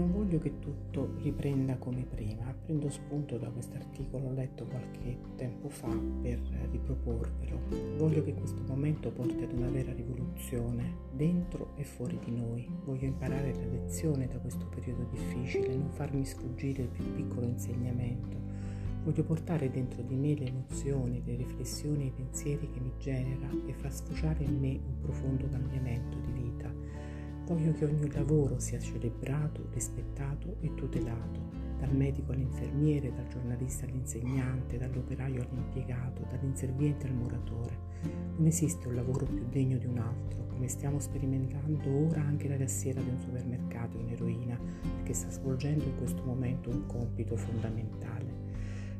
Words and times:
voglio 0.00 0.38
che 0.38 0.58
tutto 0.58 1.16
riprenda 1.20 1.76
come 1.76 2.04
prima. 2.04 2.54
Prendo 2.64 2.88
spunto 2.88 3.36
da 3.36 3.50
questo 3.50 3.76
articolo 3.76 4.32
letto 4.32 4.64
qualche 4.64 5.18
tempo 5.36 5.68
fa 5.68 5.94
per 6.22 6.38
riproporvelo. 6.70 7.58
Voglio 7.98 8.24
che 8.24 8.32
questo 8.32 8.62
momento 8.66 9.10
porti 9.10 9.42
ad 9.42 9.52
una 9.52 9.68
vera 9.68 9.92
rivoluzione 9.92 10.96
dentro 11.12 11.72
e 11.76 11.84
fuori 11.84 12.18
di 12.24 12.30
noi. 12.30 12.66
Voglio 12.84 13.04
imparare 13.04 13.52
la 13.52 13.66
lezione 13.66 14.28
da 14.28 14.38
questo 14.38 14.66
periodo 14.66 15.06
difficile, 15.10 15.74
non 15.76 15.90
farmi 15.90 16.24
sfuggire 16.24 16.82
il 16.82 16.88
più 16.88 17.12
piccolo 17.14 17.46
insegnamento. 17.46 18.40
Voglio 19.04 19.24
portare 19.24 19.68
dentro 19.68 20.00
di 20.02 20.14
me 20.14 20.34
le 20.34 20.46
emozioni, 20.46 21.22
le 21.24 21.34
riflessioni 21.34 22.04
e 22.04 22.06
i 22.06 22.12
pensieri 22.12 22.70
che 22.70 22.78
mi 22.78 22.92
genera 22.98 23.48
e 23.66 23.72
far 23.72 23.92
sfociare 23.92 24.44
in 24.44 24.58
me 24.60 24.68
un 24.68 25.00
profondo 25.00 25.48
cambiamento 25.48 25.81
Voglio 27.52 27.72
che 27.72 27.84
ogni 27.84 28.10
lavoro 28.10 28.58
sia 28.58 28.78
celebrato, 28.78 29.68
rispettato 29.74 30.56
e 30.60 30.72
tutelato, 30.72 31.50
dal 31.78 31.94
medico 31.94 32.32
all'infermiere, 32.32 33.12
dal 33.12 33.28
giornalista 33.28 33.84
all'insegnante, 33.84 34.78
dall'operaio 34.78 35.42
all'impiegato, 35.42 36.24
dall'inserviente 36.30 37.08
al 37.08 37.12
muratore. 37.12 37.78
Non 38.38 38.46
esiste 38.46 38.88
un 38.88 38.94
lavoro 38.94 39.26
più 39.26 39.46
degno 39.50 39.76
di 39.76 39.84
un 39.84 39.98
altro, 39.98 40.46
come 40.46 40.66
stiamo 40.66 40.98
sperimentando 40.98 41.90
ora 41.90 42.22
anche 42.22 42.48
la 42.48 42.56
cassiera 42.56 43.02
di 43.02 43.10
un 43.10 43.20
supermercato 43.20 43.98
in 43.98 44.08
eroina, 44.08 44.58
che 45.02 45.12
sta 45.12 45.28
svolgendo 45.28 45.84
in 45.84 45.96
questo 45.96 46.24
momento 46.24 46.70
un 46.70 46.86
compito 46.86 47.36
fondamentale. 47.36 48.32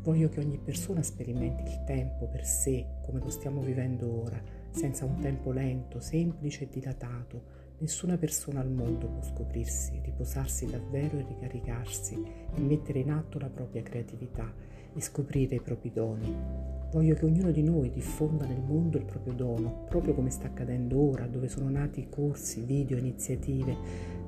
Voglio 0.00 0.30
che 0.30 0.40
ogni 0.40 0.56
persona 0.56 1.02
sperimenti 1.02 1.64
il 1.64 1.84
tempo 1.84 2.26
per 2.28 2.46
sé, 2.46 2.86
come 3.02 3.20
lo 3.20 3.28
stiamo 3.28 3.60
vivendo 3.60 4.22
ora, 4.22 4.40
senza 4.70 5.04
un 5.04 5.18
tempo 5.20 5.52
lento, 5.52 6.00
semplice 6.00 6.64
e 6.64 6.68
dilatato, 6.70 7.66
Nessuna 7.80 8.16
persona 8.16 8.58
al 8.58 8.70
mondo 8.70 9.06
può 9.06 9.22
scoprirsi, 9.22 10.00
riposarsi 10.04 10.66
davvero 10.66 11.18
e 11.18 11.24
ricaricarsi 11.28 12.20
e 12.54 12.60
mettere 12.60 12.98
in 12.98 13.10
atto 13.12 13.38
la 13.38 13.48
propria 13.48 13.82
creatività 13.82 14.52
e 14.92 15.00
scoprire 15.00 15.54
i 15.54 15.60
propri 15.60 15.92
doni. 15.92 16.77
Voglio 16.90 17.14
che 17.14 17.26
ognuno 17.26 17.50
di 17.50 17.62
noi 17.62 17.90
diffonda 17.90 18.46
nel 18.46 18.62
mondo 18.62 18.96
il 18.96 19.04
proprio 19.04 19.34
dono, 19.34 19.84
proprio 19.90 20.14
come 20.14 20.30
sta 20.30 20.46
accadendo 20.46 20.98
ora, 20.98 21.26
dove 21.26 21.46
sono 21.46 21.68
nati 21.68 22.06
corsi, 22.08 22.62
video, 22.62 22.96
iniziative, 22.96 23.76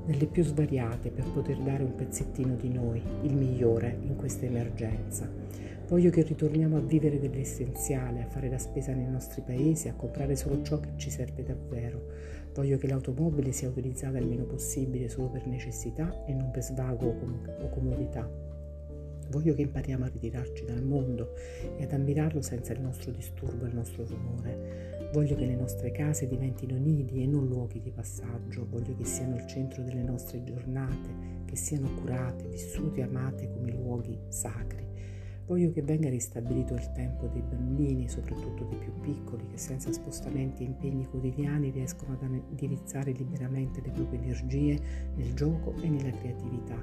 nelle 0.05 0.27
più 0.27 0.45
svariate 0.45 1.11
per 1.11 1.25
poter 1.33 1.57
dare 1.57 1.85
un 1.85 1.95
pezzettino 1.95 2.57
di 2.57 2.69
noi, 2.69 3.03
il 3.23 3.35
migliore, 3.35 3.97
in 4.03 4.15
questa 4.15 4.45
emergenza. 4.45 5.27
Voglio 5.89 6.11
che 6.11 6.21
ritorniamo 6.21 6.77
a 6.77 6.81
vivere 6.81 7.19
dell'essenziale, 7.19 8.25
a 8.25 8.29
fare 8.29 8.51
la 8.51 8.59
spesa 8.59 8.93
nei 8.93 9.09
nostri 9.09 9.41
paesi, 9.41 9.89
a 9.89 9.95
comprare 9.95 10.37
solo 10.37 10.61
ciò 10.61 10.81
che 10.81 10.91
ci 10.97 11.09
serve 11.09 11.43
davvero. 11.43 12.09
Voglio 12.53 12.77
che 12.77 12.89
l'automobile 12.89 13.53
sia 13.53 13.69
utilizzata 13.69 14.19
il 14.19 14.27
meno 14.27 14.45
possibile 14.45 15.09
solo 15.09 15.31
per 15.31 15.47
necessità 15.47 16.27
e 16.27 16.35
non 16.35 16.51
per 16.51 16.63
svago 16.63 17.07
o, 17.07 17.15
com- 17.15 17.51
o 17.63 17.69
comodità. 17.71 18.50
Voglio 19.31 19.55
che 19.55 19.63
impariamo 19.63 20.05
a 20.05 20.09
ritirarci 20.09 20.65
dal 20.65 20.83
mondo 20.83 21.35
e 21.77 21.85
ad 21.85 21.93
ammirarlo 21.93 22.43
senza 22.43 22.73
il 22.73 22.81
nostro 22.81 23.13
disturbo 23.13 23.65
e 23.65 23.69
il 23.69 23.75
nostro 23.75 24.05
rumore. 24.05 25.09
Voglio 25.13 25.37
che 25.37 25.47
le 25.47 25.55
nostre 25.55 25.93
case 25.93 26.27
diventino 26.27 26.77
nidi 26.77 27.23
e 27.23 27.27
non 27.27 27.47
luoghi 27.47 27.81
di 27.81 27.93
passaggio. 27.93 28.67
Voglio 28.69 28.97
che 28.97 29.05
siano 29.05 29.37
il 29.37 29.47
centro 29.47 29.83
delle 29.83 30.03
nostre 30.03 30.43
giornate, 30.43 31.45
che 31.47 31.57
siano 31.57 31.93
curate, 31.95 32.49
vissute 32.49 33.01
e 33.01 33.05
amate 33.05 33.51
come 33.51 33.71
luoghi 33.73 34.19
sacri. 34.29 34.87
Voglio 35.51 35.73
che 35.73 35.83
venga 35.83 36.09
ristabilito 36.09 36.75
il 36.75 36.93
tempo 36.93 37.27
dei 37.27 37.43
bambini, 37.43 38.09
soprattutto 38.09 38.63
dei 38.67 38.79
più 38.79 38.93
piccoli, 39.01 39.49
che 39.49 39.59
senza 39.59 39.93
spostamenti 39.93 40.63
e 40.63 40.67
impegni 40.67 41.05
quotidiani 41.09 41.71
riescono 41.71 42.13
ad 42.13 42.23
indirizzare 42.23 43.11
liberamente 43.11 43.81
le 43.81 43.91
proprie 43.91 44.21
energie 44.21 44.81
nel 45.17 45.35
gioco 45.35 45.75
e 45.83 45.89
nella 45.89 46.17
creatività 46.17 46.81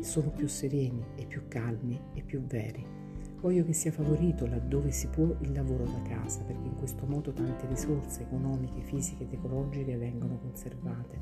sono 0.00 0.28
più 0.32 0.46
sereni 0.48 1.02
e 1.16 1.24
più 1.24 1.48
calmi 1.48 1.98
e 2.12 2.22
più 2.22 2.42
veri. 2.42 2.99
Voglio 3.40 3.64
che 3.64 3.72
sia 3.72 3.90
favorito 3.90 4.46
laddove 4.46 4.90
si 4.90 5.06
può 5.06 5.34
il 5.40 5.52
lavoro 5.52 5.84
da 5.84 6.02
casa, 6.02 6.42
perché 6.42 6.66
in 6.66 6.74
questo 6.74 7.06
modo 7.06 7.32
tante 7.32 7.66
risorse 7.68 8.20
economiche, 8.20 8.82
fisiche 8.82 9.22
ed 9.22 9.32
ecologiche 9.32 9.96
vengono 9.96 10.38
conservate. 10.38 11.18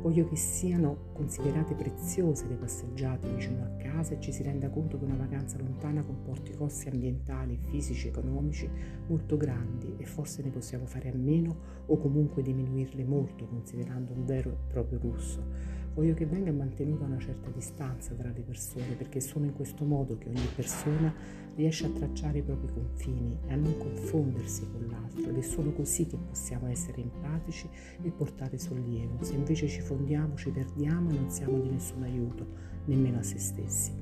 Voglio 0.00 0.28
che 0.28 0.36
siano 0.36 1.08
considerate 1.12 1.74
preziose 1.74 2.46
le 2.46 2.54
passeggiate 2.54 3.28
vicino 3.34 3.64
a 3.64 3.82
casa 3.82 4.14
e 4.14 4.20
ci 4.20 4.30
si 4.30 4.44
renda 4.44 4.70
conto 4.70 4.96
che 4.96 5.04
una 5.04 5.16
vacanza 5.16 5.58
lontana 5.58 6.04
comporti 6.04 6.52
costi 6.52 6.88
ambientali, 6.88 7.58
fisici, 7.60 8.06
economici 8.06 8.70
molto 9.08 9.36
grandi 9.36 9.96
e 9.96 10.04
forse 10.04 10.42
ne 10.44 10.50
possiamo 10.50 10.86
fare 10.86 11.08
a 11.10 11.16
meno 11.16 11.82
o 11.86 11.98
comunque 11.98 12.42
diminuirle 12.42 13.02
molto 13.02 13.48
considerando 13.48 14.12
un 14.12 14.24
vero 14.24 14.50
e 14.50 14.56
proprio 14.68 15.00
lusso. 15.02 15.44
Voglio 15.92 16.14
che 16.14 16.24
venga 16.24 16.52
mantenuta 16.52 17.04
una 17.04 17.18
certa 17.18 17.50
distanza 17.50 18.14
tra 18.14 18.30
le 18.30 18.42
persone 18.42 18.94
perché 18.94 19.18
è 19.18 19.20
solo 19.20 19.44
in 19.44 19.52
questo 19.52 19.84
modo 19.84 20.16
che 20.18 20.28
ogni 20.28 20.48
persona 20.54 21.12
riesce 21.56 21.86
a 21.86 21.90
tracciare 21.90 22.38
i 22.38 22.42
propri 22.42 22.72
confini 22.72 23.36
e 23.46 23.52
a 23.52 23.56
non 23.56 23.76
confondersi 23.76 24.68
con 24.70 24.86
l'altro 24.88 25.28
ed 25.28 25.36
è 25.36 25.42
solo 25.42 25.72
così 25.72 26.06
che 26.06 26.16
possiamo 26.16 26.68
essere 26.68 27.02
empatici 27.02 27.68
e 28.02 28.10
portare 28.10 28.56
sollievo. 28.56 29.22
Se 29.22 29.34
invece 29.34 29.66
ci 29.66 29.80
fondiamo, 29.80 30.36
ci 30.36 30.50
perdiamo 30.50 31.10
e 31.10 31.14
non 31.14 31.28
siamo 31.28 31.58
di 31.58 31.70
nessun 31.70 32.04
aiuto, 32.04 32.46
nemmeno 32.84 33.18
a 33.18 33.22
se 33.22 33.38
stessi. 33.38 33.92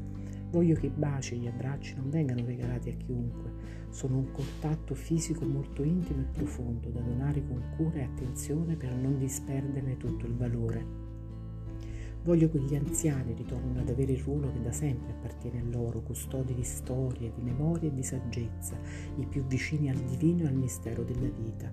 Voglio 0.50 0.74
che 0.76 0.86
i 0.86 0.92
baci 0.94 1.34
e 1.34 1.38
gli 1.38 1.46
abbracci 1.46 1.94
non 1.96 2.10
vengano 2.10 2.44
regalati 2.44 2.90
a 2.90 2.96
chiunque, 2.96 3.50
sono 3.88 4.18
un 4.18 4.30
contatto 4.30 4.94
fisico 4.94 5.44
molto 5.46 5.82
intimo 5.82 6.20
e 6.20 6.32
profondo 6.32 6.90
da 6.90 7.00
donare 7.00 7.42
con 7.46 7.62
cura 7.76 7.98
e 7.98 8.04
attenzione 8.04 8.76
per 8.76 8.94
non 8.94 9.18
disperderne 9.18 9.96
tutto 9.96 10.26
il 10.26 10.34
valore. 10.34 11.07
Voglio 12.24 12.50
che 12.50 12.60
gli 12.60 12.74
anziani 12.74 13.32
ritornino 13.34 13.80
ad 13.80 13.88
avere 13.88 14.12
il 14.12 14.22
ruolo 14.22 14.52
che 14.52 14.60
da 14.60 14.72
sempre 14.72 15.12
appartiene 15.12 15.60
a 15.60 15.64
loro, 15.70 16.02
custodi 16.02 16.54
di 16.54 16.64
storie, 16.64 17.32
di 17.34 17.42
memoria 17.42 17.88
e 17.88 17.94
di 17.94 18.02
saggezza, 18.02 18.76
i 19.16 19.26
più 19.26 19.44
vicini 19.46 19.88
al 19.88 19.96
divino 19.96 20.44
e 20.44 20.48
al 20.48 20.54
mistero 20.54 21.04
della 21.04 21.28
vita. 21.28 21.72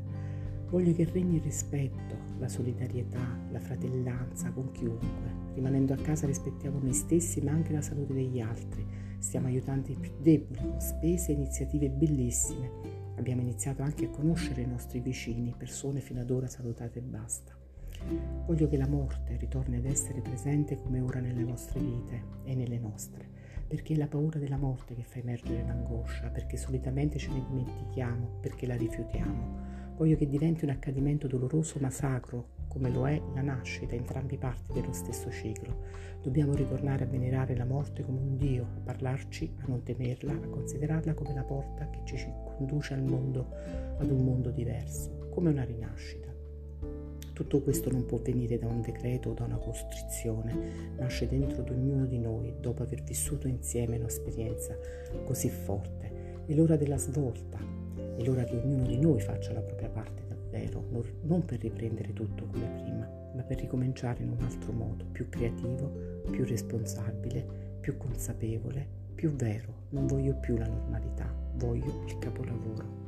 Voglio 0.70 0.94
che 0.94 1.06
regni 1.06 1.36
il 1.36 1.42
rispetto, 1.42 2.16
la 2.40 2.48
solidarietà, 2.48 3.40
la 3.52 3.60
fratellanza 3.60 4.52
con 4.52 4.72
chiunque. 4.72 5.44
Rimanendo 5.54 5.94
a 5.94 5.98
casa 5.98 6.26
rispettiamo 6.26 6.80
noi 6.80 6.94
stessi 6.94 7.42
ma 7.42 7.52
anche 7.52 7.72
la 7.72 7.82
salute 7.82 8.14
degli 8.14 8.40
altri. 8.40 8.86
Stiamo 9.20 9.48
aiutando 9.48 9.92
i 9.92 9.96
più 9.96 10.12
deboli 10.22 10.60
con 10.60 10.82
spese 10.82 11.32
e 11.32 11.36
iniziative 11.36 11.90
bellissime. 11.90 12.70
Abbiamo 13.16 13.42
iniziato 13.42 13.84
anche 13.84 14.06
a 14.06 14.10
conoscere 14.10 14.62
i 14.62 14.68
nostri 14.68 15.00
vicini, 15.00 15.54
persone 15.58 16.02
fino 16.02 16.20
ad 16.20 16.30
ora 16.30 16.48
salutate 16.48 17.00
e 17.00 17.04
basta. 17.04 17.55
Voglio 18.46 18.68
che 18.68 18.78
la 18.78 18.88
morte 18.88 19.36
ritorni 19.38 19.78
ad 19.78 19.86
essere 19.86 20.22
presente 20.22 20.78
come 20.78 21.00
ora 21.00 21.20
nelle 21.20 21.44
vostre 21.44 21.80
vite 21.80 22.24
e 22.44 22.54
nelle 22.54 22.78
nostre, 22.78 23.28
perché 23.68 23.94
è 23.94 23.98
la 23.98 24.08
paura 24.08 24.38
della 24.38 24.58
morte 24.58 24.94
che 24.94 25.04
fa 25.04 25.20
emergere 25.20 25.64
l'angoscia, 25.66 26.30
perché 26.30 26.56
solitamente 26.56 27.18
ce 27.18 27.32
ne 27.32 27.44
dimentichiamo, 27.48 28.38
perché 28.42 28.68
la 28.68 28.76
rifiutiamo. 28.76 29.74
Voglio 29.98 30.18
che 30.18 30.28
diventi 30.28 30.66
un 30.66 30.72
accadimento 30.72 31.28
doloroso 31.28 31.80
ma 31.80 31.90
sacro, 31.90 32.54
come 32.68 32.92
lo 32.92 33.08
è 33.08 33.20
la 33.34 33.42
nascita, 33.42 33.96
entrambi 33.96 34.38
parti 34.38 34.74
dello 34.74 34.92
stesso 34.92 35.32
ciclo. 35.32 35.84
Dobbiamo 36.22 36.54
ritornare 36.54 37.06
a 37.06 37.08
venerare 37.08 37.56
la 37.56 37.66
morte 37.66 38.04
come 38.04 38.20
un 38.20 38.36
Dio, 38.36 38.64
a 38.64 38.80
parlarci, 38.84 39.56
a 39.62 39.68
non 39.68 39.82
temerla, 39.82 40.34
a 40.34 40.48
considerarla 40.48 41.14
come 41.14 41.34
la 41.34 41.44
porta 41.44 41.90
che 41.90 42.02
ci 42.04 42.18
conduce 42.58 42.94
al 42.94 43.04
mondo, 43.04 43.48
ad 43.98 44.12
un 44.12 44.24
mondo 44.24 44.52
diverso, 44.52 45.30
come 45.30 45.50
una 45.50 45.64
rinascita. 45.64 46.35
Tutto 47.36 47.60
questo 47.60 47.92
non 47.92 48.06
può 48.06 48.18
venire 48.20 48.58
da 48.58 48.68
un 48.68 48.80
decreto 48.80 49.32
o 49.32 49.34
da 49.34 49.44
una 49.44 49.58
costrizione, 49.58 50.94
nasce 50.96 51.28
dentro 51.28 51.64
di 51.64 51.72
ognuno 51.72 52.06
di 52.06 52.18
noi 52.18 52.54
dopo 52.62 52.82
aver 52.82 53.04
vissuto 53.04 53.50
insieme 53.50 53.98
un'esperienza 53.98 54.74
così 55.26 55.50
forte. 55.50 56.44
È 56.46 56.54
l'ora 56.54 56.78
della 56.78 56.98
svolta, 56.98 57.60
è 58.16 58.24
l'ora 58.24 58.46
che 58.46 58.56
ognuno 58.56 58.88
di 58.88 58.98
noi 58.98 59.20
faccia 59.20 59.52
la 59.52 59.60
propria 59.60 59.90
parte 59.90 60.24
davvero, 60.30 60.82
non 61.24 61.44
per 61.44 61.60
riprendere 61.60 62.14
tutto 62.14 62.46
come 62.46 62.72
prima, 62.82 63.06
ma 63.36 63.44
per 63.44 63.60
ricominciare 63.60 64.24
in 64.24 64.30
un 64.30 64.42
altro 64.42 64.72
modo, 64.72 65.04
più 65.12 65.28
creativo, 65.28 66.22
più 66.32 66.46
responsabile, 66.46 67.46
più 67.82 67.98
consapevole, 67.98 68.88
più 69.14 69.32
vero. 69.32 69.74
Non 69.90 70.08
voglio 70.08 70.36
più 70.36 70.56
la 70.56 70.68
normalità, 70.68 71.30
voglio 71.56 72.06
il 72.08 72.18
capolavoro. 72.18 73.05